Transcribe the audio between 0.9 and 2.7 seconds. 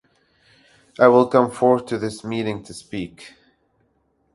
I will come forth to this meeting